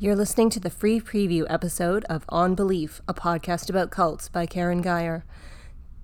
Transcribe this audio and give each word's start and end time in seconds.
You're 0.00 0.14
listening 0.14 0.48
to 0.50 0.60
the 0.60 0.70
free 0.70 1.00
preview 1.00 1.44
episode 1.50 2.04
of 2.04 2.24
On 2.28 2.54
Belief, 2.54 3.00
a 3.08 3.14
podcast 3.14 3.68
about 3.68 3.90
cults 3.90 4.28
by 4.28 4.46
Karen 4.46 4.80
Geier. 4.80 5.24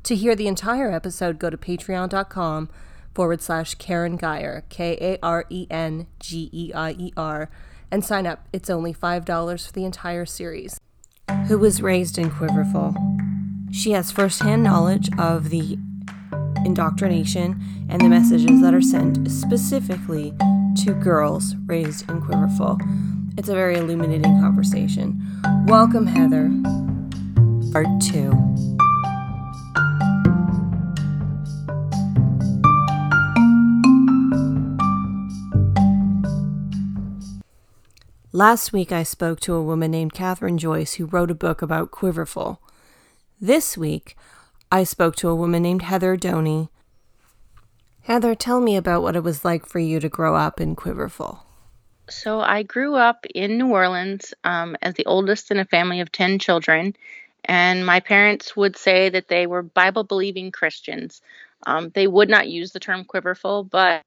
To 0.02 0.16
hear 0.16 0.34
the 0.34 0.48
entire 0.48 0.90
episode, 0.90 1.38
go 1.38 1.48
to 1.48 1.56
patreon.com 1.56 2.70
forward 3.14 3.40
slash 3.40 3.76
Karen 3.76 4.18
Geier, 4.18 4.64
K 4.68 4.98
A 5.00 5.18
R 5.22 5.44
E 5.48 5.68
N 5.70 6.08
G 6.18 6.50
E 6.52 6.72
I 6.74 6.96
E 6.98 7.12
R, 7.16 7.48
and 7.92 8.04
sign 8.04 8.26
up. 8.26 8.48
It's 8.52 8.68
only 8.68 8.92
$5 8.92 9.66
for 9.66 9.72
the 9.72 9.84
entire 9.84 10.26
series. 10.26 10.80
Who 11.46 11.56
was 11.56 11.80
raised 11.80 12.18
in 12.18 12.32
Quiverful? 12.32 12.96
She 13.70 13.92
has 13.92 14.10
firsthand 14.10 14.64
knowledge 14.64 15.08
of 15.20 15.50
the 15.50 15.78
indoctrination 16.64 17.62
and 17.88 18.00
the 18.00 18.08
messages 18.08 18.60
that 18.60 18.74
are 18.74 18.82
sent 18.82 19.30
specifically 19.30 20.34
to 20.84 20.94
girls 20.94 21.54
raised 21.66 22.10
in 22.10 22.20
Quiverful. 22.20 22.80
It's 23.36 23.48
a 23.48 23.54
very 23.54 23.76
illuminating 23.76 24.40
conversation. 24.40 25.20
Welcome, 25.66 26.06
Heather. 26.06 26.52
Part 27.72 27.88
2. 28.00 28.30
Last 38.30 38.72
week, 38.72 38.92
I 38.92 39.02
spoke 39.02 39.40
to 39.40 39.54
a 39.54 39.62
woman 39.62 39.90
named 39.90 40.14
Kathryn 40.14 40.56
Joyce 40.56 40.94
who 40.94 41.06
wrote 41.06 41.32
a 41.32 41.34
book 41.34 41.60
about 41.60 41.90
Quiverful. 41.90 42.60
This 43.40 43.76
week, 43.76 44.16
I 44.70 44.84
spoke 44.84 45.16
to 45.16 45.28
a 45.28 45.34
woman 45.34 45.64
named 45.64 45.82
Heather 45.82 46.16
Doney. 46.16 46.68
Heather, 48.02 48.36
tell 48.36 48.60
me 48.60 48.76
about 48.76 49.02
what 49.02 49.16
it 49.16 49.24
was 49.24 49.44
like 49.44 49.66
for 49.66 49.80
you 49.80 49.98
to 49.98 50.08
grow 50.08 50.36
up 50.36 50.60
in 50.60 50.76
Quiverful. 50.76 51.44
So 52.08 52.40
I 52.40 52.62
grew 52.62 52.96
up 52.96 53.24
in 53.34 53.58
New 53.58 53.68
Orleans 53.68 54.34
um, 54.44 54.76
as 54.82 54.94
the 54.94 55.06
oldest 55.06 55.50
in 55.50 55.58
a 55.58 55.64
family 55.64 56.00
of 56.00 56.12
10 56.12 56.38
children. 56.38 56.94
And 57.44 57.84
my 57.84 58.00
parents 58.00 58.56
would 58.56 58.76
say 58.76 59.08
that 59.10 59.28
they 59.28 59.46
were 59.46 59.62
Bible 59.62 60.04
believing 60.04 60.50
Christians. 60.50 61.20
Um, 61.66 61.90
they 61.94 62.06
would 62.06 62.28
not 62.28 62.48
use 62.48 62.72
the 62.72 62.80
term 62.80 63.04
quiverful, 63.04 63.64
but 63.64 64.02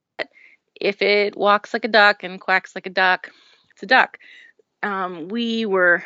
if 0.79 1.01
it 1.01 1.35
walks 1.35 1.73
like 1.73 1.85
a 1.85 1.89
duck 1.89 2.23
and 2.23 2.39
quacks 2.39 2.75
like 2.75 2.85
a 2.85 2.91
duck, 2.91 3.31
it's 3.71 3.83
a 3.83 3.87
duck. 3.87 4.17
Um, 4.83 5.27
we 5.27 5.65
were 5.65 6.03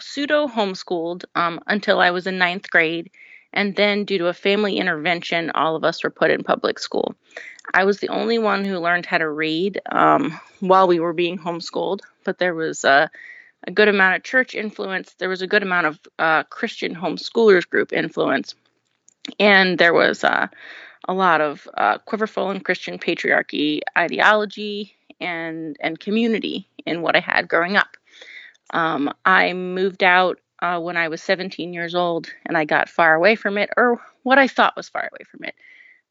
pseudo 0.00 0.48
homeschooled 0.48 1.24
um, 1.34 1.60
until 1.66 2.00
I 2.00 2.10
was 2.10 2.26
in 2.26 2.38
ninth 2.38 2.70
grade. 2.70 3.10
And 3.52 3.74
then, 3.74 4.04
due 4.04 4.18
to 4.18 4.28
a 4.28 4.34
family 4.34 4.76
intervention, 4.78 5.50
all 5.50 5.76
of 5.76 5.84
us 5.84 6.04
were 6.04 6.10
put 6.10 6.30
in 6.30 6.44
public 6.44 6.78
school. 6.78 7.14
I 7.74 7.84
was 7.84 7.98
the 7.98 8.08
only 8.08 8.38
one 8.38 8.64
who 8.64 8.78
learned 8.78 9.06
how 9.06 9.18
to 9.18 9.28
read 9.28 9.80
um, 9.90 10.38
while 10.60 10.86
we 10.86 11.00
were 11.00 11.12
being 11.12 11.38
homeschooled, 11.38 12.00
but 12.24 12.38
there 12.38 12.54
was 12.54 12.84
a, 12.84 13.10
a, 13.66 13.70
good 13.70 13.88
amount 13.88 14.16
of 14.16 14.22
church 14.22 14.54
influence. 14.54 15.14
There 15.14 15.28
was 15.28 15.42
a 15.42 15.46
good 15.46 15.62
amount 15.62 15.86
of 15.86 16.00
uh, 16.18 16.42
Christian 16.44 16.94
homeschoolers 16.94 17.68
group 17.68 17.92
influence. 17.92 18.54
And 19.38 19.78
there 19.78 19.94
was 19.94 20.24
uh, 20.24 20.48
a 21.06 21.12
lot 21.12 21.40
of 21.40 21.68
uh, 21.74 21.98
quiverful 21.98 22.50
and 22.50 22.64
Christian 22.64 22.98
patriarchy 22.98 23.80
ideology 23.96 24.94
and, 25.20 25.76
and 25.80 26.00
community 26.00 26.68
in 26.86 27.02
what 27.02 27.16
I 27.16 27.20
had 27.20 27.48
growing 27.48 27.76
up. 27.76 27.96
Um, 28.72 29.12
I 29.24 29.52
moved 29.52 30.02
out 30.02 30.38
uh, 30.62 30.80
when 30.80 30.96
I 30.96 31.08
was 31.08 31.22
17 31.22 31.72
years 31.72 31.94
old 31.94 32.32
and 32.46 32.56
I 32.56 32.64
got 32.64 32.88
far 32.88 33.14
away 33.14 33.36
from 33.36 33.58
it, 33.58 33.70
or 33.76 34.00
what 34.22 34.38
I 34.38 34.48
thought 34.48 34.76
was 34.76 34.88
far 34.88 35.02
away 35.02 35.24
from 35.30 35.44
it. 35.44 35.54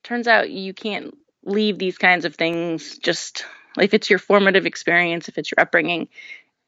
Turns 0.04 0.28
out 0.28 0.50
you 0.50 0.74
can't 0.74 1.16
leave 1.44 1.78
these 1.78 1.98
kinds 1.98 2.26
of 2.26 2.36
things 2.36 2.98
just 2.98 3.46
if 3.78 3.94
it's 3.94 4.10
your 4.10 4.20
formative 4.20 4.66
experience, 4.66 5.30
if 5.30 5.38
it's 5.38 5.52
your 5.52 5.60
upbringing, 5.60 6.08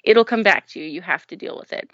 it'll 0.03 0.25
come 0.25 0.43
back 0.43 0.67
to 0.67 0.79
you. 0.79 0.85
You 0.85 1.01
have 1.01 1.25
to 1.27 1.35
deal 1.35 1.57
with 1.57 1.73
it. 1.73 1.89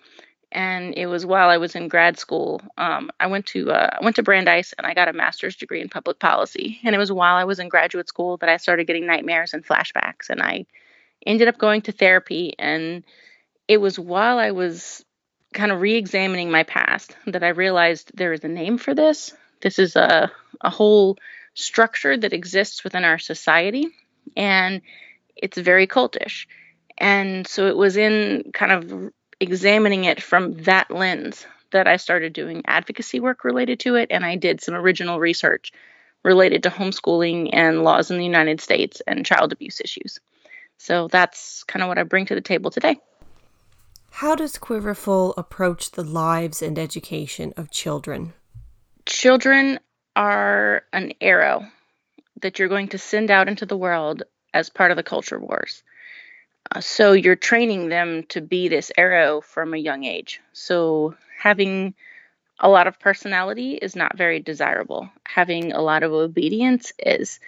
And 0.51 0.93
it 0.97 1.07
was 1.07 1.25
while 1.25 1.49
I 1.49 1.57
was 1.57 1.75
in 1.75 1.89
grad 1.89 2.17
school. 2.17 2.61
Um, 2.77 3.11
I 3.19 3.27
went 3.27 3.47
to 3.47 3.71
uh, 3.71 3.97
I 3.99 4.03
went 4.03 4.15
to 4.15 4.23
Brandeis 4.23 4.73
and 4.77 4.87
I 4.87 4.93
got 4.93 5.09
a 5.09 5.13
master's 5.13 5.57
degree 5.57 5.81
in 5.81 5.89
public 5.89 6.19
policy. 6.19 6.79
And 6.83 6.95
it 6.95 6.97
was 6.97 7.11
while 7.11 7.35
I 7.35 7.43
was 7.43 7.59
in 7.59 7.67
graduate 7.67 8.07
school 8.07 8.37
that 8.37 8.49
I 8.49 8.57
started 8.57 8.87
getting 8.87 9.05
nightmares 9.05 9.53
and 9.53 9.65
flashbacks. 9.65 10.29
And 10.29 10.41
I 10.41 10.65
ended 11.25 11.49
up 11.49 11.57
going 11.57 11.81
to 11.83 11.91
therapy. 11.91 12.53
And 12.57 13.03
it 13.67 13.81
was 13.81 13.99
while 13.99 14.39
I 14.39 14.51
was 14.51 15.03
kind 15.53 15.71
of 15.71 15.81
re-examining 15.81 16.51
my 16.51 16.63
past 16.63 17.15
that 17.27 17.43
I 17.43 17.49
realized 17.49 18.11
there 18.13 18.33
is 18.33 18.43
a 18.43 18.49
name 18.49 18.77
for 18.77 18.93
this. 18.93 19.33
This 19.61 19.79
is 19.79 19.95
a 19.95 20.31
a 20.61 20.69
whole 20.69 21.17
structure 21.53 22.15
that 22.17 22.33
exists 22.33 22.83
within 22.83 23.03
our 23.03 23.19
society, 23.19 23.87
and 24.35 24.81
it's 25.35 25.57
very 25.57 25.87
cultish. 25.87 26.47
And 26.97 27.47
so 27.47 27.67
it 27.67 27.77
was 27.77 27.97
in 27.97 28.51
kind 28.53 28.71
of 28.71 29.13
examining 29.39 30.05
it 30.05 30.21
from 30.21 30.63
that 30.63 30.89
lens 30.89 31.45
that 31.71 31.87
I 31.87 31.97
started 31.97 32.33
doing 32.33 32.63
advocacy 32.65 33.19
work 33.19 33.43
related 33.43 33.79
to 33.81 33.95
it, 33.95 34.07
and 34.11 34.25
I 34.25 34.35
did 34.35 34.61
some 34.61 34.75
original 34.75 35.19
research 35.19 35.71
related 36.23 36.63
to 36.63 36.69
homeschooling 36.69 37.49
and 37.53 37.83
laws 37.83 38.09
in 38.09 38.17
the 38.17 38.25
United 38.25 38.61
States 38.61 39.01
and 39.05 39.25
child 39.25 39.51
abuse 39.51 39.79
issues. 39.81 40.19
So 40.77 41.07
that's 41.07 41.63
kind 41.63 41.83
of 41.83 41.89
what 41.89 41.97
I 41.97 42.03
bring 42.03 42.25
to 42.27 42.35
the 42.35 42.41
table 42.41 42.71
today. 42.71 42.99
How 44.17 44.33
does 44.33 44.57
Quiverful 44.57 45.35
approach 45.37 45.91
the 45.91 46.03
lives 46.03 46.63
and 46.63 46.79
education 46.79 47.53
of 47.55 47.69
children? 47.69 48.33
Children 49.05 49.79
are 50.15 50.81
an 50.91 51.13
arrow 51.21 51.67
that 52.41 52.57
you're 52.57 52.67
going 52.67 52.87
to 52.87 52.97
send 52.97 53.29
out 53.29 53.47
into 53.47 53.67
the 53.67 53.77
world 53.77 54.23
as 54.55 54.71
part 54.71 54.89
of 54.89 54.97
the 54.97 55.03
culture 55.03 55.37
wars. 55.37 55.83
Uh, 56.71 56.81
so 56.81 57.11
you're 57.11 57.35
training 57.35 57.89
them 57.89 58.23
to 58.29 58.41
be 58.41 58.69
this 58.69 58.91
arrow 58.97 59.39
from 59.39 59.75
a 59.75 59.77
young 59.77 60.03
age. 60.03 60.41
So 60.51 61.13
having 61.37 61.93
a 62.59 62.69
lot 62.69 62.87
of 62.87 62.99
personality 62.99 63.73
is 63.75 63.95
not 63.95 64.17
very 64.17 64.39
desirable. 64.39 65.11
Having 65.27 65.73
a 65.73 65.81
lot 65.83 66.01
of 66.01 66.11
obedience 66.11 66.91
is. 66.97 67.39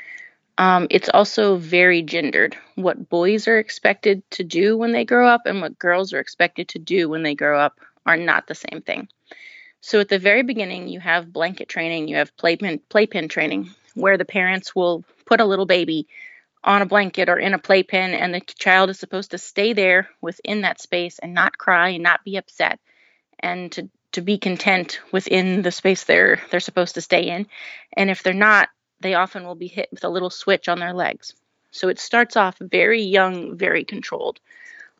Um, 0.60 0.88
it's 0.90 1.08
also 1.08 1.56
very 1.56 2.02
gendered. 2.02 2.58
What 2.76 3.08
boys 3.08 3.48
are 3.48 3.58
expected 3.58 4.30
to 4.32 4.44
do 4.44 4.78
when 4.78 4.92
they 4.92 5.06
grow 5.06 5.26
up 5.26 5.44
and 5.46 5.62
what 5.62 5.80
girls 5.80 6.12
are 6.12 6.20
expected 6.20 6.68
to 6.70 6.80
do 6.80 7.08
when 7.08 7.24
they 7.24 7.34
grow 7.34 7.58
up 7.58 7.80
are 8.06 8.18
not 8.18 8.46
the 8.46 8.56
same 8.56 8.82
thing. 8.86 9.08
So 9.80 10.02
at 10.02 10.10
the 10.10 10.20
very 10.20 10.44
beginning, 10.44 10.90
you 10.90 11.00
have 11.00 11.32
blanket 11.32 11.70
training, 11.70 12.10
you 12.10 12.18
have 12.18 12.36
playpen, 12.36 12.82
playpen 12.90 13.30
training, 13.30 13.74
where 13.96 14.18
the 14.18 14.26
parents 14.26 14.76
will 14.76 15.06
put 15.26 15.40
a 15.40 15.46
little 15.46 15.66
baby 15.66 16.08
on 16.62 16.82
a 16.82 16.86
blanket 16.86 17.30
or 17.30 17.40
in 17.40 17.54
a 17.54 17.60
playpen, 17.60 18.14
and 18.14 18.34
the 18.34 18.42
child 18.42 18.90
is 18.90 19.00
supposed 19.00 19.32
to 19.32 19.38
stay 19.38 19.72
there 19.72 20.10
within 20.20 20.62
that 20.62 20.82
space 20.82 21.20
and 21.20 21.34
not 21.34 21.58
cry 21.58 21.90
and 21.92 22.04
not 22.04 22.26
be 22.26 22.36
upset, 22.36 22.82
and 23.40 23.72
to 23.72 23.90
to 24.12 24.22
be 24.22 24.38
content 24.38 25.00
within 25.14 25.62
the 25.62 25.72
space 25.72 26.04
they're 26.04 26.42
they're 26.52 26.60
supposed 26.60 26.96
to 26.96 27.02
stay 27.02 27.30
in. 27.30 27.48
And 27.96 28.10
if 28.10 28.24
they're 28.24 28.34
not, 28.34 28.68
they 29.02 29.14
often 29.14 29.46
will 29.46 29.56
be 29.56 29.68
hit 29.68 29.90
with 29.92 30.04
a 30.04 30.10
little 30.10 30.30
switch 30.30 30.68
on 30.68 30.80
their 30.80 30.94
legs. 30.94 31.34
So 31.72 31.88
it 31.88 32.00
starts 32.00 32.36
off 32.36 32.58
very 32.60 33.02
young, 33.02 33.58
very 33.58 33.84
controlled. 33.84 34.40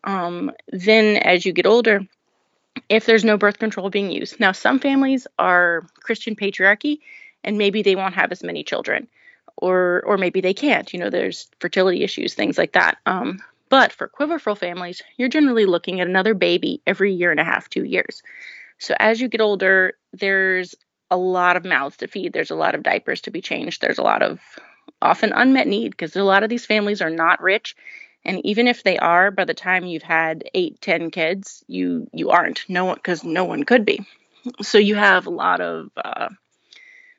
Um, 0.04 0.52
then, 0.68 1.18
as 1.18 1.46
you 1.46 1.52
get 1.52 1.66
older, 1.66 2.02
if 2.88 3.06
there's 3.06 3.26
no 3.26 3.38
birth 3.38 3.60
control 3.60 3.90
being 3.90 4.12
used, 4.12 4.40
now 4.40 4.52
some 4.52 4.80
families 4.80 5.28
are 5.38 5.86
Christian 5.96 6.36
patriarchy, 6.36 7.00
and 7.44 7.58
maybe 7.58 7.82
they 7.82 7.96
won't 7.96 8.14
have 8.14 8.32
as 8.32 8.44
many 8.44 8.64
children, 8.64 9.08
or 9.58 10.02
or 10.06 10.18
maybe 10.18 10.42
they 10.42 10.54
can't. 10.54 10.94
You 10.94 11.00
know, 11.00 11.10
there's 11.10 11.50
fertility 11.60 12.04
issues, 12.04 12.34
things 12.34 12.58
like 12.58 12.74
that. 12.74 12.98
Um, 13.06 13.42
but 13.70 13.92
for 13.92 14.08
quiverful 14.08 14.56
families, 14.56 15.02
you're 15.18 15.30
generally 15.30 15.66
looking 15.66 16.00
at 16.00 16.08
another 16.08 16.34
baby 16.34 16.82
every 16.88 17.14
year 17.14 17.32
and 17.32 17.40
a 17.40 17.44
half, 17.44 17.70
two 17.70 17.84
years. 17.84 18.24
So 18.80 18.96
as 19.00 19.20
you 19.20 19.28
get 19.28 19.42
older, 19.42 19.94
there's 20.14 20.76
a 21.12 21.18
lot 21.18 21.58
of 21.58 21.66
mouths 21.66 21.98
to 21.98 22.08
feed. 22.08 22.34
There's 22.34 22.52
a 22.52 22.56
lot 22.56 22.76
of 22.76 22.84
diapers 22.84 23.22
to 23.22 23.32
be 23.32 23.42
changed. 23.42 23.82
There's 23.82 23.98
a 23.98 24.04
lot 24.04 24.22
of 24.22 24.40
often 25.02 25.32
unmet 25.34 25.68
need 25.68 25.92
because 25.92 26.16
a 26.16 26.24
lot 26.24 26.44
of 26.44 26.50
these 26.50 26.66
families 26.66 27.02
are 27.02 27.10
not 27.10 27.42
rich. 27.42 27.76
And 28.26 28.46
even 28.46 28.68
if 28.68 28.84
they 28.84 28.98
are, 28.98 29.32
by 29.32 29.46
the 29.46 29.54
time 29.54 29.86
you've 29.86 30.04
had 30.04 30.44
eight, 30.54 30.82
ten 30.82 31.10
kids, 31.10 31.64
you 31.68 32.10
you 32.14 32.32
aren't. 32.32 32.66
No 32.68 32.86
one 32.86 32.96
because 32.96 33.24
no 33.24 33.46
one 33.46 33.64
could 33.64 33.86
be. 33.86 34.06
So 34.62 34.78
you 34.78 34.96
have 34.96 35.26
a 35.26 35.32
lot 35.32 35.62
of 35.62 35.90
uh, 35.96 36.30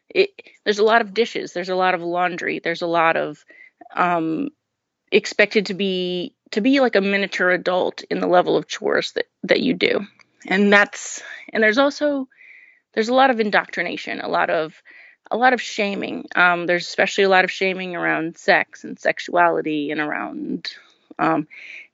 it, 0.08 0.30
there's 0.64 0.78
a 0.78 0.84
lot 0.84 1.00
of 1.00 1.14
dishes. 1.14 1.52
There's 1.52 1.68
a 1.68 1.74
lot 1.76 1.94
of 1.94 2.02
laundry. 2.02 2.58
There's 2.58 2.82
a 2.82 2.86
lot 2.86 3.16
of 3.16 3.44
um, 3.94 4.50
expected 5.10 5.66
to 5.66 5.74
be 5.74 6.34
to 6.52 6.60
be 6.60 6.80
like 6.80 6.96
a 6.96 7.00
miniature 7.00 7.50
adult 7.50 8.02
in 8.10 8.20
the 8.20 8.26
level 8.26 8.56
of 8.56 8.66
chores 8.66 9.12
that 9.12 9.26
that 9.44 9.60
you 9.60 9.74
do. 9.74 10.06
And 10.46 10.72
that's 10.72 11.22
and 11.52 11.62
there's 11.62 11.78
also 11.78 12.28
there's 12.94 13.08
a 13.08 13.14
lot 13.14 13.30
of 13.30 13.40
indoctrination, 13.40 14.20
a 14.20 14.28
lot 14.28 14.50
of 14.50 14.74
a 15.30 15.36
lot 15.36 15.52
of 15.52 15.60
shaming. 15.60 16.26
Um, 16.34 16.66
there's 16.66 16.86
especially 16.86 17.24
a 17.24 17.28
lot 17.28 17.44
of 17.44 17.50
shaming 17.50 17.94
around 17.94 18.36
sex 18.36 18.84
and 18.84 18.98
sexuality 18.98 19.90
and 19.90 20.00
around 20.00 20.72
um, 21.18 21.46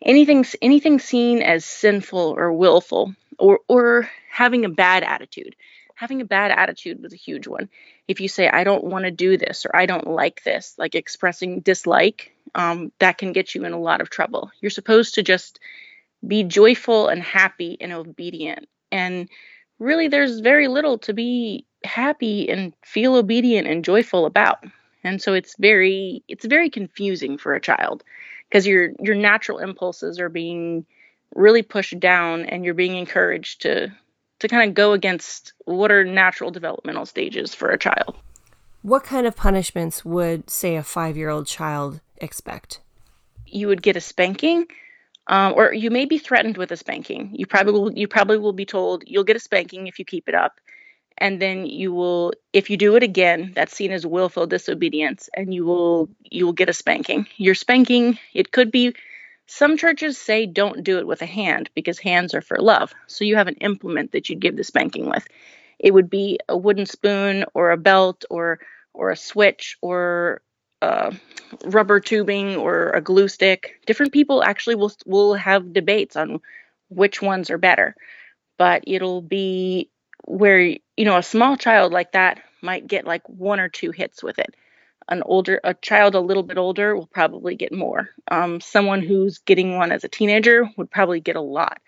anything 0.03 0.45
anything 0.63 0.99
seen 0.99 1.43
as 1.43 1.65
sinful 1.65 2.35
or 2.37 2.53
willful 2.53 3.15
or 3.39 3.61
or 3.69 4.09
having 4.31 4.65
a 4.65 4.71
bad 4.71 5.03
attitude. 5.03 5.57
Having 5.95 6.21
a 6.21 6.27
bad 6.27 6.51
attitude 6.51 7.03
was 7.03 7.15
a 7.15 7.17
huge 7.17 7.47
one. 7.47 7.71
If 8.07 8.21
you 8.21 8.29
say 8.29 8.49
I 8.49 8.65
don't 8.65 8.85
want 8.85 9.07
to 9.07 9.11
do 9.11 9.39
this 9.39 9.65
or 9.65 9.75
I 9.75 9.87
don't 9.87 10.07
like 10.07 10.43
this, 10.45 10.75
like 10.77 10.95
expressing 10.95 11.61
dislike, 11.61 12.33
um, 12.55 12.93
that 12.99 13.17
can 13.17 13.33
get 13.33 13.55
you 13.55 13.65
in 13.65 13.73
a 13.73 13.81
lot 13.81 14.03
of 14.03 14.11
trouble. 14.11 14.51
You're 14.61 14.71
supposed 14.71 15.15
to 15.15 15.23
just 15.23 15.59
be 16.27 16.43
joyful 16.45 17.09
and 17.09 17.23
happy 17.23 17.79
and 17.81 17.93
obedient. 17.93 18.69
And 18.93 19.29
really, 19.79 20.09
there's 20.09 20.41
very 20.41 20.69
little 20.69 20.99
to 20.99 21.13
be 21.13 21.67
happy 21.85 22.49
and 22.49 22.73
feel 22.85 23.17
obedient 23.17 23.67
and 23.67 23.85
joyful 23.85 24.27
about. 24.27 24.65
And 25.05 25.23
so 25.23 25.35
it's 25.35 25.55
very 25.59 26.25
it's 26.27 26.45
very 26.45 26.69
confusing 26.69 27.39
for 27.39 27.55
a 27.55 27.61
child 27.61 28.03
because 28.49 28.67
your 28.67 28.91
your 29.01 29.15
natural 29.15 29.59
impulses 29.59 30.19
are 30.19 30.29
being 30.29 30.85
really 31.35 31.63
pushed 31.63 31.99
down 32.01 32.47
and 32.47 32.65
you're 32.65 32.75
being 32.75 32.97
encouraged 32.97 33.63
to 33.63 33.93
to 34.41 34.49
kind 34.49 34.69
of 34.69 34.75
go 34.75 34.93
against 34.93 35.53
what 35.65 35.91
are 35.91 36.05
natural 36.05 36.51
developmental 36.51 37.07
stages 37.07 37.55
for 37.55 37.71
a 37.71 37.79
child. 37.79 38.17
What 38.83 39.03
kind 39.03 39.27
of 39.27 39.35
punishments 39.35 40.05
would, 40.05 40.51
say, 40.51 40.77
a 40.77 40.83
five 40.83 41.17
year 41.17 41.31
old 41.31 41.47
child 41.47 42.01
expect? 42.19 42.81
You 43.47 43.69
would 43.69 43.83
get 43.83 43.97
a 43.97 44.01
spanking, 44.01 44.67
um, 45.27 45.55
or 45.57 45.73
you 45.73 45.91
may 45.91 46.05
be 46.05 46.19
threatened 46.19 46.57
with 46.57 46.71
a 46.71 46.77
spanking. 46.77 47.31
You 47.33 47.47
probably 47.47 47.73
will, 47.73 47.93
you 47.93 48.09
probably 48.09 48.39
will 48.39 48.53
be 48.53 48.67
told 48.67 49.05
you'll 49.07 49.25
get 49.25 49.37
a 49.37 49.41
spanking 49.41 49.87
if 49.87 49.99
you 49.99 50.05
keep 50.05 50.29
it 50.29 50.35
up, 50.35 50.61
and 51.19 51.41
then 51.41 51.67
you 51.67 51.93
will, 51.93 52.33
if 52.53 52.71
you 52.71 52.77
do 52.77 52.97
it 52.97 53.03
again, 53.03 53.53
that's 53.55 53.75
seen 53.75 53.93
as 53.93 54.07
willful 54.07 54.47
disobedience, 54.47 55.29
and 55.35 55.53
you 55.53 55.65
will 55.65 56.09
you 56.23 56.47
will 56.47 56.53
get 56.53 56.69
a 56.69 56.75
spanking. 56.75 57.27
Your 57.37 57.55
spanking 57.55 58.19
it 58.35 58.53
could 58.53 58.71
be. 58.71 58.95
Some 59.49 59.77
churches 59.77 60.19
say 60.19 60.45
don't 60.47 60.83
do 60.83 60.99
it 60.99 61.07
with 61.07 61.23
a 61.23 61.27
hand 61.27 61.71
because 61.73 62.01
hands 62.01 62.35
are 62.35 62.41
for 62.41 62.59
love. 62.59 62.93
So 63.07 63.25
you 63.25 63.37
have 63.37 63.47
an 63.47 63.55
implement 63.61 64.11
that 64.11 64.29
you'd 64.29 64.41
give 64.41 64.57
the 64.57 64.65
spanking 64.65 65.09
with. 65.09 65.25
It 65.79 65.95
would 65.95 66.11
be 66.11 66.41
a 66.49 66.57
wooden 66.57 66.87
spoon 66.87 67.45
or 67.55 67.71
a 67.71 67.77
belt 67.77 68.25
or 68.29 68.59
or 68.93 69.11
a 69.11 69.17
switch 69.17 69.77
or 69.81 70.41
uh, 70.83 71.13
rubber 71.65 72.01
tubing 72.01 72.57
or 72.57 72.91
a 72.91 73.01
glue 73.01 73.29
stick. 73.29 73.81
Different 73.87 74.13
people 74.13 74.43
actually 74.43 74.77
will 74.77 74.93
will 75.07 75.35
have 75.35 75.73
debates 75.73 76.17
on 76.17 76.41
which 76.89 77.23
ones 77.23 77.51
are 77.51 77.59
better, 77.59 77.95
but 78.59 78.85
it'll 78.87 79.23
be 79.23 79.91
where 80.25 80.61
you 80.61 81.05
know 81.05 81.17
a 81.17 81.23
small 81.23 81.57
child 81.57 81.93
like 81.93 82.13
that 82.13 82.41
might 82.63 82.87
get 82.87 83.07
like 83.07 83.29
one 83.29 83.61
or 83.61 83.69
two 83.69 83.91
hits 83.91 84.23
with 84.23 84.39
it. 84.39 84.55
An 85.09 85.23
older 85.23 85.61
a 85.63 85.75
child 85.75 86.15
a 86.15 86.21
little 86.21 86.43
bit 86.43 86.59
older 86.59 86.97
will 86.97 87.07
probably 87.07 87.55
get 87.55 87.73
more. 87.73 88.11
Um, 88.31 88.61
someone 88.61 89.03
who's 89.03 89.39
getting 89.39 89.77
one 89.77 89.93
as 89.93 90.05
a 90.05 90.09
teenager 90.09 90.69
would 90.77 90.91
probably 90.91 91.21
get 91.21 91.37
a 91.37 91.41
lot, 91.41 91.81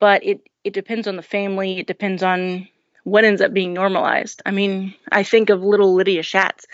but 0.00 0.24
it 0.24 0.48
it 0.64 0.72
depends 0.72 1.08
on 1.08 1.16
the 1.16 1.22
family. 1.22 1.78
It 1.80 1.86
depends 1.86 2.22
on 2.22 2.68
what 3.04 3.24
ends 3.24 3.40
up 3.40 3.52
being 3.52 3.72
normalized. 3.74 4.42
I 4.46 4.52
mean, 4.52 4.94
I 5.10 5.24
think 5.24 5.50
of 5.50 5.62
little 5.62 5.94
Lydia 5.94 6.22
Schatz. 6.22 6.66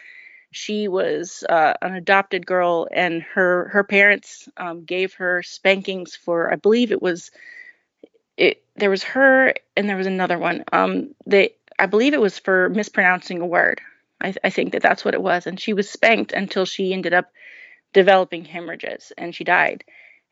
She 0.51 0.89
was 0.89 1.45
uh, 1.49 1.75
an 1.83 1.95
adopted 1.95 2.47
girl, 2.47 2.89
and 2.91 3.23
her 3.35 3.69
her 3.69 3.85
parents 3.85 4.49
um, 4.57 4.85
gave 4.85 5.15
her 5.15 5.43
spankings 5.43 6.17
for, 6.17 6.53
I 6.53 6.57
believe 6.57 6.93
it 6.93 7.03
was, 7.03 7.31
it. 8.37 8.63
There 8.77 8.91
was 8.91 9.03
her, 9.05 9.55
and 9.77 9.89
there 9.89 9.97
was 9.97 10.07
another 10.07 10.39
one. 10.39 10.65
Um, 10.73 11.15
they, 11.27 11.55
I 11.79 11.87
believe 11.87 12.15
it 12.15 12.21
was 12.21 12.39
for 12.39 12.69
mispronouncing 12.71 13.41
a 13.41 13.47
word. 13.47 13.81
I, 14.21 14.35
I 14.43 14.51
think 14.51 14.73
that 14.73 14.83
that's 14.83 15.05
what 15.05 15.15
it 15.15 15.23
was, 15.23 15.47
and 15.47 15.61
she 15.61 15.75
was 15.75 15.91
spanked 15.91 16.33
until 16.33 16.65
she 16.65 16.93
ended 16.93 17.13
up 17.15 17.31
developing 17.93 18.45
hemorrhages, 18.45 19.13
and 19.19 19.35
she 19.35 19.45
died. 19.45 19.85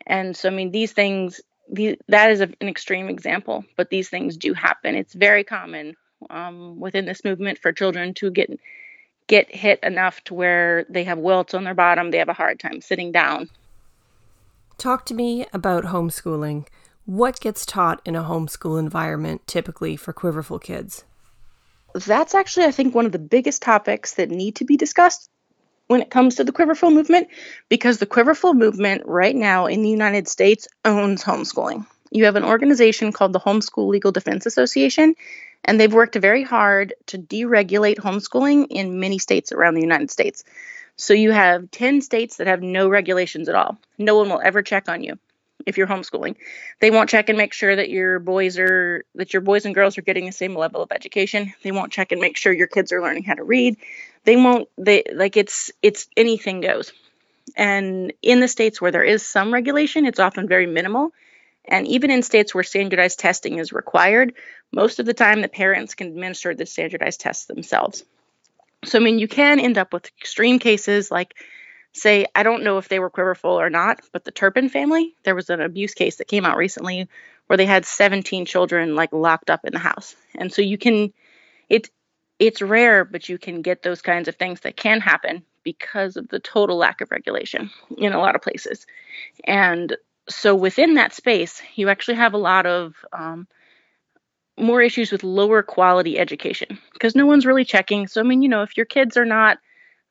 And 0.07 0.37
so, 0.37 0.49
I 0.49 0.53
mean, 0.53 0.71
these 0.71 0.93
things 0.93 1.41
the, 1.71 1.99
that 2.09 2.31
is 2.31 2.41
a, 2.41 2.49
an 2.61 2.69
extreme 2.69 3.09
example, 3.09 3.65
but 3.77 3.91
these 3.91 4.09
things 4.09 4.37
do 4.37 4.55
happen. 4.55 4.95
It's 4.95 5.15
very 5.15 5.45
common 5.45 5.97
um, 6.31 6.81
within 6.81 7.05
this 7.07 7.25
movement 7.25 7.59
for 7.59 7.73
children 7.73 8.15
to 8.15 8.31
get 8.31 8.51
get 9.27 9.55
hit 9.55 9.81
enough 9.83 10.23
to 10.25 10.35
where 10.35 10.85
they 10.89 11.05
have 11.05 11.19
welts 11.19 11.55
on 11.55 11.65
their 11.65 11.75
bottom, 11.75 12.11
they 12.11 12.19
have 12.19 12.29
a 12.29 12.35
hard 12.35 12.61
time 12.61 12.81
sitting 12.81 13.13
down. 13.13 13.49
Talk 14.79 15.07
to 15.07 15.15
me 15.15 15.47
about 15.53 15.85
homeschooling. 15.85 16.67
What 17.07 17.41
gets 17.41 17.65
taught 17.65 18.01
in 18.05 18.17
a 18.17 18.25
homeschool 18.25 18.79
environment 18.79 19.47
typically 19.47 19.97
for 19.97 20.13
quiverful 20.13 20.59
kids? 20.59 21.05
That's 21.95 22.35
actually, 22.35 22.67
I 22.67 22.73
think, 22.73 22.95
one 22.95 23.07
of 23.07 23.13
the 23.13 23.19
biggest 23.19 23.63
topics 23.63 24.15
that 24.15 24.31
need 24.31 24.57
to 24.57 24.65
be 24.65 24.77
discussed 24.77 25.31
when 25.87 26.03
it 26.03 26.11
comes 26.11 26.35
to 26.35 26.45
the 26.45 26.53
Quiverful 26.53 26.91
movement 26.91 27.29
because 27.69 27.99
the 27.99 28.07
Quiverful 28.07 28.55
movement 28.55 29.03
right 29.07 29.35
now 29.35 29.67
in 29.67 29.83
the 29.83 29.89
United 29.89 30.29
States 30.29 30.69
owns 30.85 31.25
homeschooling. 31.25 31.87
You 32.11 32.25
have 32.25 32.37
an 32.37 32.45
organization 32.45 33.13
called 33.13 33.33
the 33.33 33.41
Homeschool 33.41 33.89
Legal 33.89 34.13
Defense 34.13 34.47
Association, 34.47 35.15
and 35.67 35.79
they've 35.79 35.93
worked 35.93 36.15
very 36.15 36.43
hard 36.43 36.95
to 37.07 37.19
deregulate 37.19 37.97
homeschooling 37.97 38.69
in 38.71 38.99
many 38.99 39.19
states 39.19 39.53
around 39.53 39.75
the 39.75 39.83
United 39.83 40.11
States. 40.11 40.45
So 40.97 41.13
you 41.13 41.31
have 41.33 41.71
10 41.71 42.01
states 42.01 42.37
that 42.37 42.47
have 42.47 42.63
no 42.63 42.89
regulations 42.89 43.51
at 43.51 43.55
all. 43.55 43.77
No 43.99 44.17
one 44.17 44.31
will 44.31 44.41
ever 44.41 44.63
check 44.63 44.89
on 44.89 45.03
you 45.03 45.19
if 45.67 45.77
you're 45.77 45.87
homeschooling. 45.87 46.37
They 46.81 46.91
won't 46.91 47.11
check 47.11 47.29
and 47.29 47.37
make 47.37 47.53
sure 47.53 47.77
that 47.77 47.91
your 47.91 48.19
boys 48.19 48.59
are 48.59 49.05
that 49.17 49.35
your 49.35 49.43
boys 49.43 49.67
and 49.67 49.75
girls 49.75 49.99
are 49.99 50.03
getting 50.03 50.25
the 50.25 50.33
same 50.33 50.57
level 50.57 50.83
of 50.83 50.93
education. 50.93 51.53
They 51.63 51.73
won't 51.73 51.93
check 51.93 52.13
and 52.13 52.21
make 52.21 52.39
sure 52.39 52.53
your 52.53 52.67
kids 52.67 52.93
are 52.93 53.03
learning 53.03 53.25
how 53.25 53.35
to 53.35 53.45
read 53.45 53.77
they 54.27 54.37
won't 54.37 54.69
they 54.77 55.05
like 55.15 55.39
it's 55.39 55.73
it's 55.81 56.09
anything 56.17 56.61
goes 56.61 56.93
and 57.57 58.13
in 58.21 58.41
the 58.41 58.49
states 58.49 58.81
where 58.81 58.91
there 58.91 59.05
is 59.05 59.25
some 59.25 59.55
regulation 59.55 60.05
it's 60.05 60.21
often 60.21 60.47
very 60.47 60.67
minimal 60.67 61.13
and 61.69 61.87
even 61.87 62.11
in 62.11 62.23
states 62.23 62.55
where 62.55 62.65
standardized 62.65 63.19
testing 63.19 63.59
is 63.59 63.73
required 63.73 64.35
most 64.73 64.99
of 64.99 65.07
the 65.07 65.15
time 65.15 65.41
the 65.41 65.49
parents 65.49 65.95
can 65.95 66.09
administer 66.09 66.55
the 66.55 66.67
standardized 66.67 67.21
tests 67.21 67.47
themselves 67.47 68.05
so 68.85 68.99
i 68.99 69.03
mean 69.03 69.19
you 69.19 69.29
can 69.29 69.61
end 69.61 69.79
up 69.79 69.93
with 69.93 70.11
extreme 70.19 70.59
cases 70.59 71.11
like 71.11 71.35
say 71.93 72.27
i 72.35 72.43
don't 72.43 72.65
know 72.65 72.79
if 72.79 72.89
they 72.89 72.99
were 72.99 73.11
quiverful 73.11 73.59
or 73.61 73.71
not 73.71 74.01
but 74.13 74.25
the 74.25 74.31
turpin 74.31 74.69
family 74.69 75.15
there 75.25 75.35
was 75.35 75.51
an 75.51 75.61
abuse 75.61 75.95
case 75.95 76.17
that 76.17 76.29
came 76.29 76.45
out 76.45 76.57
recently 76.57 77.09
where 77.47 77.57
they 77.57 77.67
had 77.67 77.87
17 77.87 78.45
children 78.45 78.95
like 78.95 79.13
locked 79.13 79.51
up 79.51 79.65
in 79.65 79.73
the 79.73 79.79
house 79.79 80.15
and 80.35 80.53
so 80.53 80.63
you 80.63 80.79
can 80.79 81.13
it 81.69 81.91
it's 82.39 82.61
rare, 82.61 83.05
but 83.05 83.29
you 83.29 83.39
can 83.39 83.63
get 83.63 83.83
those 83.83 84.03
kinds 84.03 84.29
of 84.29 84.37
things 84.37 84.61
that 84.61 84.77
can 84.77 85.01
happen 85.01 85.43
because 85.63 86.17
of 86.17 86.29
the 86.29 86.39
total 86.39 86.77
lack 86.77 87.01
of 87.01 87.11
regulation 87.11 87.71
in 87.97 88.13
a 88.13 88.19
lot 88.19 88.35
of 88.35 88.43
places. 88.43 88.87
And 89.45 89.97
so 90.29 90.55
within 90.55 90.95
that 90.95 91.15
space, 91.15 91.63
you 91.75 91.89
actually 91.89 92.17
have 92.17 92.35
a 92.35 92.39
lot 92.39 92.67
of 92.67 92.95
um, 93.13 93.47
more 94.59 94.83
issues 94.83 95.13
with 95.13 95.25
lower 95.25 95.63
quality 95.63 96.19
education 96.19 96.79
because 96.93 97.15
no 97.15 97.27
one's 97.27 97.47
really 97.47 97.65
checking. 97.65 98.07
So, 98.07 98.21
I 98.21 98.25
mean, 98.25 98.43
you 98.43 98.49
know, 98.49 98.63
if 98.63 98.77
your 98.77 98.87
kids 98.87 99.17
are 99.17 99.25
not 99.25 99.59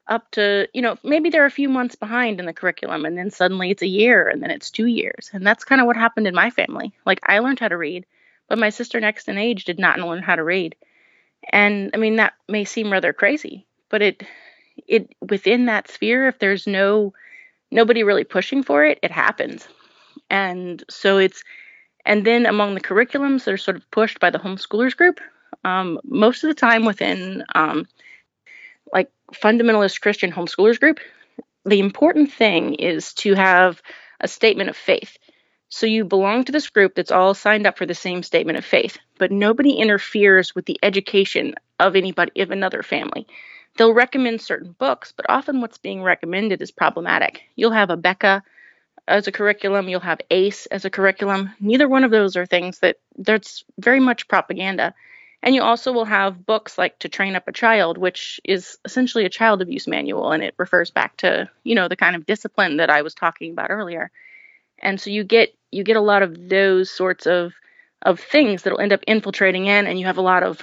up 0.08 0.30
to, 0.32 0.68
you 0.74 0.82
know, 0.82 0.98
maybe 1.04 1.30
they're 1.30 1.46
a 1.46 1.52
few 1.52 1.68
months 1.68 1.96
behind 1.96 2.40
in 2.40 2.46
the 2.46 2.54
curriculum 2.54 3.06
and 3.06 3.18
then 3.18 3.32
suddenly 3.32 3.72
it's 3.72 3.82
a 3.82 3.88
year 3.88 4.28
and 4.28 4.42
then 4.42 4.52
it's 4.52 4.70
two 4.70 4.86
years. 4.86 5.32
And 5.34 5.46
that's 5.46 5.66
kind 5.66 5.82
of 5.82 5.88
what 5.88 5.98
happened 5.98 6.28
in 6.28 6.36
my 6.36 6.52
family. 6.52 6.94
Like, 7.06 7.20
I 7.24 7.40
learned 7.40 7.60
how 7.60 7.70
to 7.70 7.78
read, 7.78 8.06
but 8.48 8.60
my 8.60 8.70
sister 8.70 9.00
next 9.00 9.28
in 9.28 9.38
age 9.38 9.66
did 9.66 9.80
not 9.80 10.00
learn 10.00 10.22
how 10.22 10.36
to 10.36 10.44
read. 10.44 10.76
And 11.52 11.92
I 11.94 11.98
mean 11.98 12.18
that 12.18 12.34
may 12.48 12.66
seem 12.66 12.92
rather 12.92 13.14
crazy, 13.14 13.66
but 13.90 14.02
it 14.02 14.24
it 14.88 15.16
within 15.22 15.66
that 15.66 15.90
sphere 15.90 16.28
if 16.28 16.40
there's 16.40 16.68
no 16.68 17.14
nobody 17.72 18.04
really 18.04 18.24
pushing 18.24 18.64
for 18.64 18.86
it, 18.86 19.00
it 19.04 19.12
happens. 19.12 19.68
And 20.30 20.84
so 20.90 21.18
it's 21.18 21.44
and 22.06 22.26
then 22.26 22.46
among 22.46 22.76
the 22.76 22.82
curriculums 22.82 23.46
that 23.46 23.54
are 23.54 23.58
sort 23.58 23.78
of 23.78 23.90
pushed 23.92 24.20
by 24.20 24.30
the 24.30 24.38
homeschoolers 24.38 24.96
group, 24.96 25.20
um, 25.64 26.00
most 26.04 26.44
of 26.44 26.50
the 26.50 26.54
time 26.54 26.86
within 26.86 27.44
um, 27.56 27.88
like 28.94 29.12
fundamentalist 29.34 30.02
Christian 30.02 30.32
homeschoolers 30.32 30.80
group, 30.80 31.00
the 31.66 31.80
important 31.80 32.32
thing 32.32 32.76
is 32.76 33.14
to 33.16 33.34
have 33.34 33.82
a 34.22 34.28
statement 34.28 34.70
of 34.70 34.78
faith. 34.78 35.18
So 35.70 35.88
you 35.88 36.06
belong 36.06 36.46
to 36.46 36.52
this 36.52 36.70
group 36.70 36.94
that's 36.96 37.12
all 37.12 37.34
signed 37.34 37.66
up 37.66 37.78
for 37.78 37.88
the 37.88 37.96
same 37.96 38.22
statement 38.22 38.58
of 38.58 38.66
faith, 38.66 39.00
but 39.18 39.32
nobody 39.32 39.74
interferes 39.74 40.54
with 40.54 40.66
the 40.66 40.80
education 40.84 41.56
of 41.80 41.96
anybody 41.96 42.42
of 42.42 42.52
another 42.52 42.84
family. 42.84 43.26
They'll 43.78 43.94
recommend 43.94 44.42
certain 44.42 44.74
books, 44.74 45.12
but 45.12 45.26
often 45.28 45.60
what's 45.60 45.80
being 45.80 46.04
recommended 46.04 46.62
is 46.62 46.72
problematic. 46.72 47.42
You'll 47.56 47.72
have 47.72 47.90
Abeka 47.90 48.42
as 49.08 49.28
a 49.28 49.32
curriculum, 49.32 49.88
you'll 49.88 50.00
have 50.00 50.22
ACE 50.32 50.66
as 50.68 50.86
a 50.86 50.90
curriculum. 50.90 51.52
Neither 51.60 51.88
one 51.88 52.04
of 52.04 52.12
those 52.12 52.36
are 52.36 52.46
things 52.46 52.80
that 52.80 52.98
that's 53.18 53.64
very 53.78 54.00
much 54.00 54.28
propaganda. 54.28 54.94
And 55.44 55.54
you 55.54 55.62
also 55.62 55.92
will 55.92 56.06
have 56.06 56.46
books 56.46 56.78
like 56.78 56.98
To 57.00 57.10
Train 57.10 57.36
Up 57.36 57.48
a 57.48 57.52
Child, 57.52 58.00
which 58.00 58.40
is 58.44 58.80
essentially 58.84 59.26
a 59.26 59.30
child 59.30 59.62
abuse 59.62 59.88
manual, 59.88 60.32
and 60.32 60.44
it 60.44 60.56
refers 60.58 60.90
back 60.90 61.18
to, 61.18 61.48
you 61.64 61.76
know, 61.76 61.88
the 61.88 61.96
kind 61.96 62.16
of 62.16 62.26
discipline 62.26 62.78
that 62.78 62.90
I 62.90 63.04
was 63.04 63.14
talking 63.14 63.52
about 63.52 63.70
earlier. 63.70 64.10
And 64.80 65.00
so 65.00 65.12
you 65.12 65.24
get 65.24 65.54
you 65.72 65.84
get 65.84 65.98
a 65.98 66.02
lot 66.02 66.24
of 66.24 66.50
those 66.50 66.90
sorts 66.90 67.28
of 67.28 67.54
of 68.02 68.20
things 68.20 68.64
that'll 68.64 68.82
end 68.82 68.94
up 68.94 69.04
infiltrating 69.08 69.68
in, 69.68 69.86
and 69.86 70.00
you 70.00 70.08
have 70.08 70.18
a 70.18 70.22
lot 70.22 70.42
of 70.42 70.62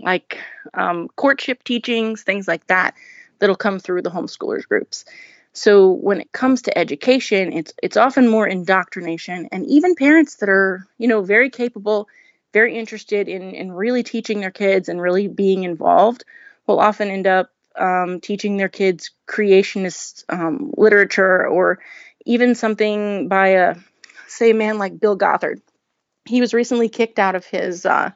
like 0.00 0.38
um, 0.74 1.08
courtship 1.16 1.62
teachings, 1.62 2.22
things 2.22 2.48
like 2.48 2.66
that, 2.66 2.94
that'll 3.38 3.56
come 3.56 3.78
through 3.78 4.02
the 4.02 4.10
homeschoolers 4.10 4.66
groups. 4.66 5.04
So 5.56 5.90
when 5.90 6.20
it 6.20 6.32
comes 6.32 6.62
to 6.62 6.78
education, 6.78 7.54
it's 7.54 7.72
it's 7.82 7.96
often 7.96 8.28
more 8.28 8.46
indoctrination, 8.46 9.48
and 9.50 9.64
even 9.66 9.94
parents 9.94 10.36
that 10.36 10.50
are 10.50 10.86
you 10.98 11.08
know 11.08 11.22
very 11.22 11.48
capable, 11.48 12.08
very 12.52 12.76
interested 12.76 13.26
in 13.26 13.54
in 13.54 13.72
really 13.72 14.02
teaching 14.02 14.40
their 14.40 14.50
kids 14.50 14.90
and 14.90 15.00
really 15.00 15.28
being 15.28 15.64
involved, 15.64 16.26
will 16.66 16.78
often 16.78 17.08
end 17.08 17.26
up 17.26 17.50
um, 17.74 18.20
teaching 18.20 18.58
their 18.58 18.68
kids 18.68 19.12
creationist 19.26 20.24
um, 20.28 20.74
literature 20.76 21.46
or 21.48 21.78
even 22.26 22.54
something 22.54 23.28
by 23.28 23.48
a 23.48 23.76
say, 24.26 24.50
a 24.50 24.54
man 24.54 24.76
like 24.76 25.00
Bill 25.00 25.16
Gothard. 25.16 25.62
He 26.26 26.42
was 26.42 26.52
recently 26.52 26.90
kicked 26.90 27.18
out 27.18 27.34
of 27.34 27.46
his 27.46 27.86
uh, 27.86 28.10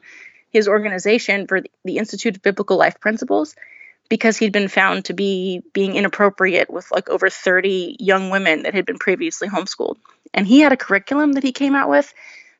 his 0.51 0.67
organization 0.67 1.47
for 1.47 1.61
the 1.85 1.97
Institute 1.97 2.35
of 2.35 2.43
Biblical 2.43 2.77
Life 2.77 2.99
Principles 2.99 3.55
because 4.11 4.35
he'd 4.35 4.51
been 4.51 4.67
found 4.67 5.05
to 5.05 5.13
be 5.13 5.63
being 5.71 5.95
inappropriate 5.95 6.69
with 6.69 6.91
like 6.91 7.09
over 7.09 7.29
30 7.29 7.95
young 7.97 8.29
women 8.29 8.63
that 8.63 8.73
had 8.73 8.85
been 8.85 8.97
previously 8.99 9.47
homeschooled. 9.47 9.95
And 10.33 10.45
he 10.45 10.59
had 10.59 10.73
a 10.73 10.77
curriculum 10.77 11.31
that 11.31 11.43
he 11.43 11.53
came 11.53 11.75
out 11.75 11.89
with 11.89 12.13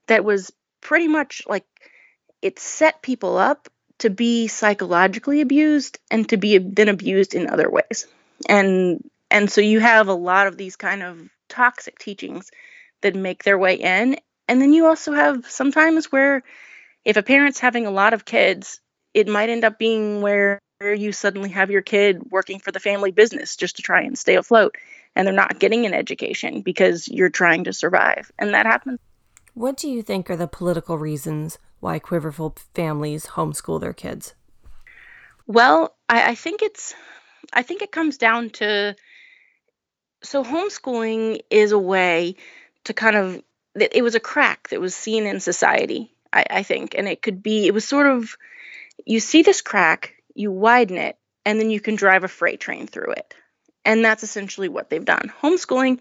that 0.08 0.24
was 0.24 0.54
pretty 0.80 1.10
much 1.10 1.42
like 1.46 1.66
it 2.42 2.58
set 2.58 3.02
people 3.02 3.38
up 3.38 3.68
to 3.98 4.10
be 4.10 4.48
psychologically 4.48 5.42
abused 5.42 6.00
and 6.10 6.30
to 6.30 6.38
be 6.38 6.58
then 6.58 6.88
abused 6.88 7.36
in 7.36 7.50
other 7.50 7.70
ways. 7.70 8.08
And 8.48 9.04
and 9.30 9.52
so 9.52 9.60
you 9.60 9.82
have 9.82 10.08
a 10.08 10.14
lot 10.14 10.48
of 10.48 10.56
these 10.56 10.78
kind 10.78 11.04
of 11.04 11.20
toxic 11.50 12.00
teachings 12.00 12.50
that 13.02 13.14
make 13.14 13.44
their 13.44 13.58
way 13.58 13.76
in. 13.76 14.16
And 14.48 14.62
then 14.62 14.72
you 14.72 14.86
also 14.86 15.12
have 15.12 15.52
sometimes 15.52 16.14
where 16.14 16.44
if 17.04 17.18
a 17.18 17.24
parent's 17.24 17.60
having 17.60 17.88
a 17.88 17.92
lot 17.92 18.14
of 18.14 18.24
kids, 18.24 18.80
it 19.14 19.28
might 19.28 19.50
end 19.50 19.66
up 19.66 19.78
being 19.78 20.22
where 20.22 20.62
you 20.82 21.12
suddenly 21.12 21.50
have 21.50 21.72
your 21.72 21.82
kid 21.82 22.32
working 22.32 22.60
for 22.60 22.72
the 22.72 22.80
family 22.80 23.12
business 23.12 23.56
just 23.56 23.78
to 23.78 23.82
try 23.82 24.02
and 24.02 24.18
stay 24.18 24.36
afloat 24.36 24.76
and 25.16 25.28
they're 25.28 25.34
not 25.34 25.60
getting 25.60 25.86
an 25.86 25.94
education 25.94 26.62
because 26.62 27.08
you're 27.08 27.30
trying 27.30 27.66
to 27.66 27.74
survive. 27.74 28.32
And 28.40 28.54
that 28.54 28.66
happens. 28.66 29.00
What 29.54 29.78
do 29.78 29.90
you 29.90 30.02
think 30.02 30.30
are 30.30 30.38
the 30.38 30.48
political 30.48 30.98
reasons 30.98 31.60
why 31.80 32.00
quiverful 32.00 32.56
families 32.74 33.26
homeschool 33.28 33.82
their 33.82 33.94
kids? 33.94 34.34
Well, 35.48 35.96
I, 36.08 36.32
I 36.32 36.36
think 36.36 36.62
it's 36.62 36.94
I 37.52 37.64
think 37.64 37.82
it 37.82 37.92
comes 37.92 38.18
down 38.18 38.52
to 38.52 38.96
so 40.24 40.44
homeschooling 40.44 41.42
is 41.50 41.72
a 41.72 41.80
way 41.80 42.36
to 42.86 42.94
kind 42.94 43.16
of 43.16 43.42
it 43.76 44.04
was 44.04 44.16
a 44.16 44.20
crack 44.20 44.70
that 44.70 44.82
was 44.82 44.94
seen 44.94 45.26
in 45.26 45.40
society 45.40 46.14
I, 46.32 46.46
I 46.50 46.64
think 46.64 46.94
and 46.96 47.08
it 47.08 47.22
could 47.22 47.42
be 47.42 47.68
it 47.68 47.74
was 47.74 47.88
sort 47.88 48.08
of 48.08 48.36
you 49.06 49.20
see 49.20 49.42
this 49.42 49.62
crack 49.62 50.16
you 50.36 50.52
widen 50.52 50.98
it 50.98 51.18
and 51.46 51.60
then 51.60 51.70
you 51.70 51.80
can 51.80 51.96
drive 51.96 52.24
a 52.24 52.28
freight 52.28 52.60
train 52.60 52.88
through 52.88 53.12
it 53.12 53.34
and 53.86 54.04
that's 54.04 54.24
essentially 54.24 54.70
what 54.70 54.90
they've 54.90 55.06
done 55.06 55.32
homeschooling 55.42 56.00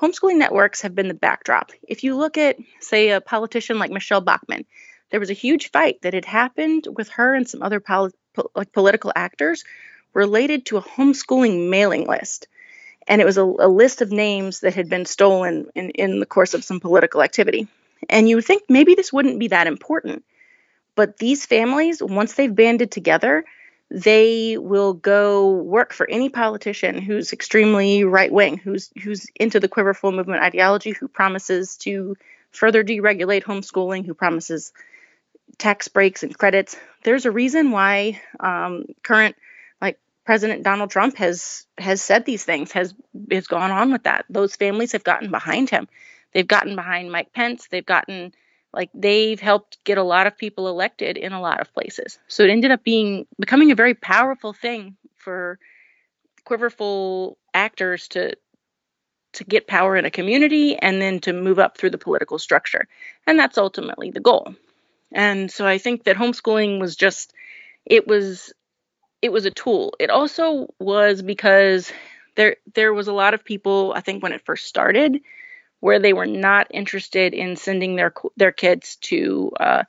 homeschooling 0.00 0.36
networks 0.36 0.82
have 0.82 0.94
been 0.94 1.08
the 1.08 1.14
backdrop 1.14 1.72
if 1.88 2.04
you 2.04 2.16
look 2.16 2.36
at 2.38 2.56
say 2.80 3.10
a 3.10 3.20
politician 3.20 3.78
like 3.78 3.90
Michele 3.90 4.20
Bachmann 4.20 4.64
there 5.10 5.20
was 5.20 5.30
a 5.30 5.34
huge 5.34 5.70
fight 5.70 6.00
that 6.02 6.14
had 6.14 6.24
happened 6.24 6.86
with 6.96 7.08
her 7.10 7.34
and 7.34 7.48
some 7.48 7.62
other 7.62 7.80
pol- 7.80 8.10
po- 8.34 8.50
like 8.54 8.72
political 8.72 9.12
actors 9.14 9.64
related 10.14 10.66
to 10.66 10.76
a 10.76 10.82
homeschooling 10.82 11.70
mailing 11.70 12.06
list 12.06 12.48
and 13.06 13.20
it 13.20 13.24
was 13.24 13.38
a, 13.38 13.42
a 13.42 13.68
list 13.68 14.00
of 14.02 14.12
names 14.12 14.60
that 14.60 14.74
had 14.74 14.88
been 14.88 15.06
stolen 15.06 15.66
in, 15.74 15.90
in 15.90 16.20
the 16.20 16.26
course 16.26 16.54
of 16.54 16.64
some 16.64 16.80
political 16.80 17.22
activity. 17.22 17.68
And 18.08 18.28
you 18.28 18.36
would 18.36 18.44
think 18.44 18.64
maybe 18.68 18.94
this 18.94 19.12
wouldn't 19.12 19.38
be 19.38 19.48
that 19.48 19.66
important. 19.66 20.24
But 20.94 21.16
these 21.16 21.46
families, 21.46 22.02
once 22.02 22.34
they've 22.34 22.54
banded 22.54 22.90
together, 22.90 23.44
they 23.94 24.56
will 24.56 24.94
go 24.94 25.50
work 25.50 25.92
for 25.92 26.08
any 26.08 26.30
politician 26.30 26.98
who's 26.98 27.34
extremely 27.34 28.04
right 28.04 28.32
wing, 28.32 28.56
who's 28.56 28.90
who's 29.02 29.26
into 29.34 29.60
the 29.60 29.68
quiverful 29.68 30.12
movement 30.12 30.42
ideology, 30.42 30.92
who 30.92 31.08
promises 31.08 31.76
to 31.76 32.16
further 32.52 32.82
deregulate 32.82 33.42
homeschooling, 33.42 34.06
who 34.06 34.14
promises 34.14 34.72
tax 35.58 35.88
breaks 35.88 36.22
and 36.22 36.36
credits. 36.36 36.74
There's 37.04 37.26
a 37.26 37.30
reason 37.30 37.70
why 37.70 38.22
um, 38.40 38.86
current 39.02 39.36
like 39.78 39.98
President 40.24 40.62
Donald 40.62 40.90
Trump 40.90 41.18
has 41.18 41.66
has 41.76 42.00
said 42.00 42.24
these 42.24 42.44
things, 42.44 42.72
has 42.72 42.94
has 43.30 43.46
gone 43.46 43.70
on 43.70 43.92
with 43.92 44.04
that. 44.04 44.24
Those 44.30 44.56
families 44.56 44.92
have 44.92 45.04
gotten 45.04 45.30
behind 45.30 45.68
him. 45.68 45.86
They've 46.32 46.48
gotten 46.48 46.76
behind 46.76 47.12
Mike 47.12 47.34
Pence. 47.34 47.68
They've 47.70 47.84
gotten 47.84 48.32
like 48.72 48.90
they've 48.94 49.40
helped 49.40 49.82
get 49.84 49.98
a 49.98 50.02
lot 50.02 50.26
of 50.26 50.36
people 50.36 50.68
elected 50.68 51.16
in 51.16 51.32
a 51.32 51.40
lot 51.40 51.60
of 51.60 51.72
places. 51.74 52.18
So 52.28 52.42
it 52.42 52.50
ended 52.50 52.70
up 52.70 52.82
being 52.82 53.26
becoming 53.38 53.70
a 53.70 53.76
very 53.76 53.94
powerful 53.94 54.52
thing 54.52 54.96
for 55.16 55.58
quiverful 56.44 57.38
actors 57.54 58.08
to 58.08 58.34
to 59.34 59.44
get 59.44 59.66
power 59.66 59.96
in 59.96 60.04
a 60.04 60.10
community 60.10 60.76
and 60.76 61.00
then 61.00 61.18
to 61.20 61.32
move 61.32 61.58
up 61.58 61.78
through 61.78 61.90
the 61.90 61.98
political 61.98 62.38
structure. 62.38 62.86
And 63.26 63.38
that's 63.38 63.56
ultimately 63.56 64.10
the 64.10 64.20
goal. 64.20 64.54
And 65.10 65.50
so 65.50 65.66
I 65.66 65.78
think 65.78 66.04
that 66.04 66.16
homeschooling 66.16 66.80
was 66.80 66.96
just 66.96 67.32
it 67.84 68.06
was 68.06 68.52
it 69.20 69.32
was 69.32 69.44
a 69.44 69.50
tool. 69.50 69.94
It 70.00 70.10
also 70.10 70.68
was 70.78 71.22
because 71.22 71.92
there 72.34 72.56
there 72.74 72.92
was 72.94 73.08
a 73.08 73.12
lot 73.12 73.34
of 73.34 73.44
people 73.44 73.92
I 73.94 74.00
think 74.00 74.22
when 74.22 74.32
it 74.32 74.44
first 74.44 74.66
started 74.66 75.20
where 75.82 75.98
they 75.98 76.12
were 76.12 76.26
not 76.26 76.68
interested 76.70 77.34
in 77.34 77.56
sending 77.56 77.96
their 77.96 78.14
their 78.36 78.52
kids 78.52 78.94
to 78.96 79.50
uh, 79.58 79.82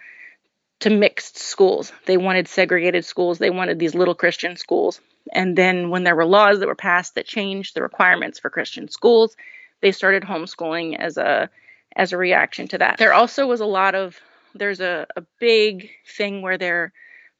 to 0.79 0.89
mixed 0.89 1.37
schools. 1.37 1.93
They 2.07 2.17
wanted 2.17 2.47
segregated 2.47 3.05
schools. 3.05 3.37
They 3.37 3.51
wanted 3.51 3.77
these 3.77 3.93
little 3.93 4.15
Christian 4.15 4.55
schools. 4.55 4.99
And 5.31 5.55
then 5.55 5.91
when 5.91 6.03
there 6.03 6.15
were 6.15 6.25
laws 6.25 6.59
that 6.59 6.67
were 6.67 6.73
passed 6.73 7.13
that 7.13 7.27
changed 7.27 7.75
the 7.75 7.83
requirements 7.83 8.39
for 8.39 8.49
Christian 8.49 8.89
schools, 8.89 9.37
they 9.81 9.91
started 9.91 10.23
homeschooling 10.23 10.97
as 10.97 11.17
a 11.17 11.51
as 11.95 12.11
a 12.11 12.17
reaction 12.17 12.67
to 12.69 12.79
that. 12.79 12.97
There 12.97 13.13
also 13.13 13.45
was 13.45 13.61
a 13.61 13.67
lot 13.67 13.93
of 13.93 14.19
there's 14.55 14.81
a, 14.81 15.05
a 15.15 15.21
big 15.39 15.91
thing 16.07 16.41
where 16.41 16.57
they're 16.57 16.91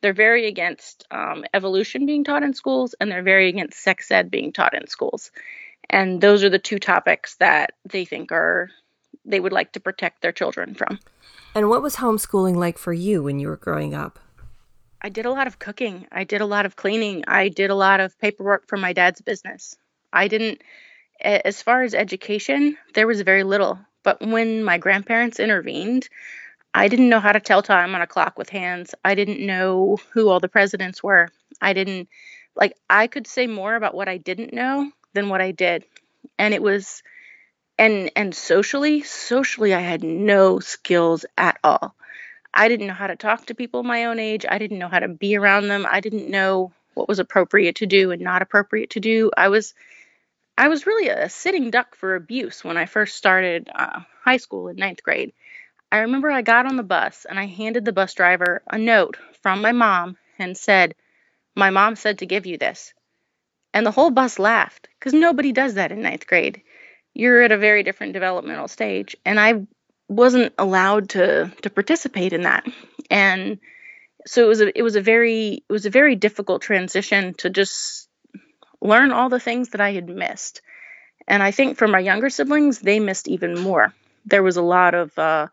they're 0.02 0.14
very 0.14 0.46
against 0.46 1.08
um, 1.10 1.44
evolution 1.56 2.06
being 2.06 2.24
taught 2.24 2.44
in 2.44 2.54
schools 2.54 2.94
and 3.00 3.12
they're 3.12 3.24
very 3.24 3.50
against 3.50 3.82
sex 3.82 4.12
ed 4.12 4.30
being 4.30 4.54
taught 4.54 4.76
in 4.76 4.86
schools 4.86 5.32
and 5.90 6.22
those 6.22 6.44
are 6.44 6.50
the 6.50 6.60
two 6.60 6.80
topics 6.80 7.36
that 7.36 7.74
they 7.86 8.06
think 8.06 8.32
are 8.32 8.70
they 9.26 9.40
would 9.40 9.54
like 9.54 9.72
to 9.74 9.80
protect 9.80 10.22
their 10.22 10.32
children 10.32 10.76
from. 10.76 11.00
And 11.56 11.70
what 11.70 11.82
was 11.82 11.98
homeschooling 11.98 12.56
like 12.56 12.78
for 12.78 12.94
you 12.94 13.24
when 13.24 13.40
you 13.40 13.48
were 13.48 13.58
growing 13.58 13.94
up? 13.94 14.20
I 15.02 15.10
did 15.10 15.26
a 15.26 15.32
lot 15.32 15.48
of 15.48 15.60
cooking. 15.60 16.08
I 16.12 16.24
did 16.24 16.42
a 16.42 16.46
lot 16.46 16.66
of 16.66 16.76
cleaning. 16.76 17.24
I 17.28 17.50
did 17.50 17.70
a 17.70 17.76
lot 17.76 18.00
of 18.00 18.18
paperwork 18.20 18.68
for 18.68 18.78
my 18.78 18.94
dad's 18.94 19.22
business. 19.22 19.76
I 20.12 20.28
didn't 20.28 20.62
as 21.22 21.62
far 21.62 21.84
as 21.84 21.94
education 21.94 22.78
there 22.94 23.08
was 23.08 23.22
very 23.22 23.44
little. 23.44 23.80
But 24.04 24.20
when 24.22 24.64
my 24.64 24.78
grandparents 24.78 25.40
intervened 25.40 26.10
I 26.74 26.88
didn't 26.88 27.10
know 27.10 27.20
how 27.20 27.32
to 27.32 27.40
tell 27.40 27.62
time 27.62 27.94
on 27.94 28.02
a 28.02 28.08
clock 28.08 28.38
with 28.38 28.50
hands. 28.50 28.96
I 29.06 29.14
didn't 29.14 29.46
know 29.46 29.98
who 30.12 30.30
all 30.30 30.40
the 30.40 30.50
presidents 30.50 31.04
were. 31.04 31.30
I 31.62 31.74
didn't 31.74 32.10
like 32.56 32.76
I 32.90 33.08
could 33.08 33.28
say 33.28 33.48
more 33.48 33.76
about 33.76 33.96
what 33.96 34.10
I 34.10 34.18
didn't 34.18 34.54
know 34.54 34.92
than 35.14 35.30
what 35.30 35.42
I 35.42 35.52
did. 35.52 35.86
And 36.38 36.54
it 36.54 36.62
was 36.62 37.04
and 37.78 38.12
and 38.16 38.36
socially, 38.36 39.04
socially 39.04 39.74
I 39.74 39.80
had 39.80 40.04
no 40.04 40.60
skills 40.60 41.26
at 41.38 41.58
all. 41.64 41.96
I 42.54 42.68
didn't 42.68 42.88
know 42.88 42.94
how 42.94 43.08
to 43.08 43.16
talk 43.16 43.48
to 43.48 43.56
people 43.56 43.84
my 43.84 44.06
own 44.06 44.20
age. 44.20 44.46
I 44.48 44.60
didn't 44.60 44.80
know 44.80 44.90
how 44.90 45.00
to 45.00 45.08
be 45.08 45.36
around 45.36 45.68
them. 45.68 45.88
I 45.90 46.02
didn't 46.02 46.30
know 46.30 46.72
what 46.94 47.08
was 47.08 47.20
appropriate 47.20 47.78
to 47.78 47.88
do 47.88 48.12
and 48.12 48.22
not 48.22 48.44
appropriate 48.44 48.92
to 48.92 49.00
do. 49.00 49.32
I 49.36 49.50
was 49.50 49.74
I 50.58 50.68
was 50.68 50.86
really 50.86 51.08
a 51.08 51.30
sitting 51.30 51.72
duck 51.72 51.96
for 51.96 52.16
abuse 52.16 52.64
when 52.64 52.78
I 52.78 52.86
first 52.86 53.16
started 53.16 53.70
uh, 53.74 54.02
high 54.24 54.38
school 54.38 54.68
in 54.68 54.76
ninth 54.76 55.02
grade. 55.02 55.34
I 55.92 56.00
remember 56.00 56.30
I 56.30 56.44
got 56.44 56.68
on 56.68 56.76
the 56.76 56.84
bus 56.84 57.26
and 57.28 57.40
I 57.40 57.46
handed 57.48 57.86
the 57.86 57.94
bus 57.94 58.14
driver 58.14 58.62
a 58.68 58.78
note 58.78 59.18
from 59.42 59.62
my 59.62 59.72
mom 59.72 60.18
and 60.38 60.56
said, 60.56 60.96
My 61.56 61.72
mom 61.72 61.96
said 61.96 62.20
to 62.20 62.28
give 62.28 62.46
you 62.46 62.58
this. 62.58 62.94
And 63.74 63.86
the 63.86 63.92
whole 63.92 64.12
bus 64.12 64.40
laughed 64.40 64.88
because 65.00 65.14
nobody 65.14 65.52
does 65.52 65.76
that 65.76 65.92
in 65.92 66.02
ninth 66.02 66.28
grade. 66.28 66.62
You're 67.14 67.42
at 67.42 67.52
a 67.52 67.58
very 67.58 67.84
different 67.84 68.14
developmental 68.14 68.68
stage. 68.68 69.16
And 69.26 69.40
I 69.40 69.66
wasn't 70.08 70.54
allowed 70.58 71.10
to 71.10 71.52
to 71.62 71.70
participate 71.70 72.34
in 72.34 72.42
that. 72.42 72.66
And 73.10 73.60
so 74.26 74.44
it 74.44 74.48
was 74.48 74.62
a 74.62 74.78
it 74.78 74.84
was 74.84 74.96
a 74.96 75.02
very 75.02 75.64
it 75.68 75.72
was 75.72 75.86
a 75.86 75.90
very 75.90 76.16
difficult 76.16 76.62
transition 76.62 77.34
to 77.36 77.50
just 77.50 78.08
learn 78.82 79.12
all 79.12 79.30
the 79.30 79.40
things 79.40 79.70
that 79.70 79.82
I 79.82 79.94
had 79.94 80.10
missed. 80.10 80.62
And 81.28 81.42
I 81.42 81.52
think 81.52 81.78
for 81.78 81.88
my 81.88 82.00
younger 82.00 82.30
siblings, 82.30 82.80
they 82.80 83.00
missed 83.00 83.28
even 83.28 83.60
more. 83.60 83.94
There 84.26 84.44
was 84.44 84.58
a 84.58 84.62
lot 84.62 84.94
of 84.94 85.18
uh, 85.18 85.48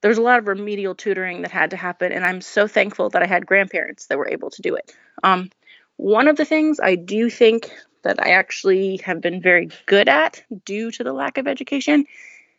there 0.00 0.08
was 0.08 0.18
a 0.18 0.22
lot 0.22 0.38
of 0.38 0.48
remedial 0.48 0.94
tutoring 0.94 1.42
that 1.42 1.50
had 1.50 1.70
to 1.70 1.76
happen, 1.76 2.12
and 2.12 2.24
I'm 2.24 2.40
so 2.40 2.66
thankful 2.66 3.10
that 3.10 3.22
I 3.22 3.26
had 3.26 3.46
grandparents 3.46 4.06
that 4.06 4.18
were 4.18 4.28
able 4.28 4.50
to 4.50 4.62
do 4.62 4.74
it. 4.74 4.92
Um, 5.22 5.50
one 6.02 6.26
of 6.26 6.34
the 6.34 6.44
things 6.44 6.80
I 6.80 6.96
do 6.96 7.30
think 7.30 7.70
that 8.02 8.20
I 8.20 8.32
actually 8.32 8.96
have 9.04 9.20
been 9.20 9.40
very 9.40 9.70
good 9.86 10.08
at 10.08 10.42
due 10.64 10.90
to 10.90 11.04
the 11.04 11.12
lack 11.12 11.38
of 11.38 11.46
education 11.46 12.06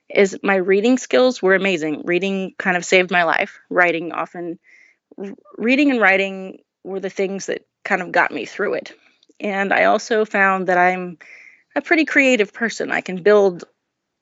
is 0.10 0.40
my 0.42 0.56
reading 0.56 0.98
skills 0.98 1.42
were 1.42 1.54
amazing. 1.54 2.04
Reading 2.06 2.54
kind 2.58 2.78
of 2.78 2.86
saved 2.86 3.12
my 3.12 3.24
life. 3.24 3.60
Writing 3.70 4.14
often, 4.14 4.60
reading 5.58 5.92
and 5.92 6.00
writing 6.00 6.60
were 6.86 7.02
the 7.02 7.10
things 7.10 7.48
that 7.48 7.66
kind 7.84 8.02
of 8.02 8.14
got 8.14 8.32
me 8.32 8.46
through 8.46 8.76
it. 8.76 8.94
And 9.42 9.74
I 9.74 9.86
also 9.86 10.24
found 10.24 10.68
that 10.68 10.78
I'm 10.78 11.18
a 11.76 11.82
pretty 11.82 12.06
creative 12.06 12.54
person. 12.54 12.94
I 12.94 13.02
can 13.02 13.24
build 13.24 13.66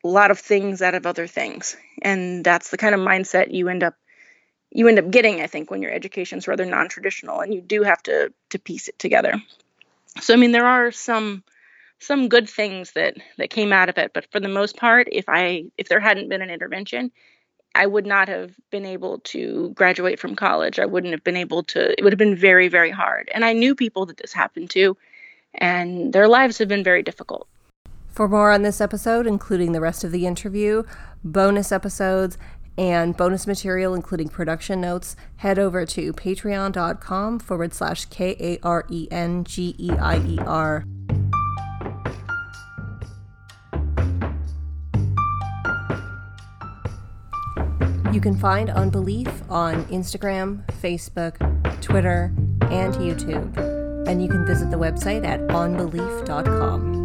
a 0.04 0.08
lot 0.08 0.32
of 0.32 0.40
things 0.40 0.82
out 0.82 0.96
of 0.96 1.06
other 1.06 1.28
things 1.28 1.78
and 2.02 2.44
that's 2.44 2.72
the 2.72 2.78
kind 2.78 2.96
of 2.96 3.02
mindset 3.02 3.54
you 3.54 3.70
end 3.70 3.84
up 3.84 3.94
you 4.72 4.88
end 4.88 5.00
up 5.00 5.10
getting 5.12 5.42
i 5.42 5.48
think 5.48 5.70
when 5.70 5.82
your 5.82 5.92
education's 5.92 6.48
rather 6.48 6.66
non-traditional 6.66 7.40
and 7.40 7.54
you 7.54 7.62
do 7.62 7.84
have 7.84 8.02
to 8.02 8.32
to 8.50 8.60
piece 8.60 8.88
it 8.88 8.98
together 9.00 9.34
so 10.20 10.34
i 10.34 10.38
mean 10.38 10.52
there 10.52 10.68
are 10.68 10.92
some 10.92 11.44
some 12.02 12.30
good 12.30 12.50
things 12.50 12.92
that 12.94 13.16
that 13.38 13.50
came 13.50 13.72
out 13.72 13.88
of 13.88 13.98
it. 13.98 14.12
But 14.14 14.30
for 14.32 14.40
the 14.40 14.50
most 14.50 14.76
part, 14.76 15.08
if 15.12 15.26
I 15.30 15.66
if 15.78 15.88
there 15.88 16.00
hadn't 16.00 16.30
been 16.30 16.42
an 16.42 16.50
intervention, 16.50 17.12
I 17.76 17.86
would 17.86 18.06
not 18.06 18.28
have 18.28 18.54
been 18.72 18.86
able 18.86 19.20
to 19.20 19.70
graduate 19.76 20.20
from 20.20 20.36
college. 20.36 20.80
I 20.80 20.86
wouldn't 20.86 21.14
have 21.14 21.24
been 21.24 21.38
able 21.38 21.64
to. 21.64 21.98
It 21.98 22.04
would 22.04 22.12
have 22.12 22.20
been 22.20 22.36
very 22.36 22.68
very 22.68 22.92
hard. 22.92 23.30
And 23.34 23.46
I 23.46 23.54
knew 23.54 23.76
people 23.76 24.08
that 24.08 24.18
this 24.18 24.34
happened 24.34 24.72
to, 24.72 24.98
and 25.54 26.12
their 26.12 26.28
lives 26.28 26.58
have 26.58 26.68
been 26.68 26.84
very 26.84 27.04
difficult. 27.04 27.48
For 28.10 28.28
more 28.28 28.52
on 28.52 28.64
this 28.64 28.82
episode, 28.82 29.26
including 29.26 29.72
the 29.72 29.80
rest 29.80 30.04
of 30.04 30.12
the 30.12 30.26
interview, 30.26 30.84
bonus 31.24 31.72
episodes, 31.72 32.38
and 32.78 33.16
bonus 33.16 33.46
material, 33.48 33.94
including 33.94 34.30
production 34.30 34.82
notes, 34.82 35.16
head 35.38 35.60
over 35.60 35.86
to 35.86 36.14
patreon.com 36.14 37.40
forward 37.40 37.74
slash 37.74 38.06
K 38.06 38.36
A 38.40 38.60
R 38.64 38.86
E 38.90 39.08
N 39.12 39.44
G 39.44 39.76
E 39.78 39.92
I 39.92 40.18
E 40.20 40.40
R. 40.40 40.86
You 48.12 48.20
can 48.20 48.36
find 48.36 48.70
On 48.70 48.90
Belief 48.90 49.30
on 49.50 49.86
Instagram, 49.86 50.66
Facebook, 50.82 51.38
Twitter, 51.82 52.34
and 52.64 52.94
YouTube. 52.96 53.56
And 54.08 54.22
you 54.22 54.28
can 54.28 54.46
visit 54.46 54.70
the 54.70 54.78
website 54.78 55.26
at 55.26 55.40
onbelief.com. 55.48 57.01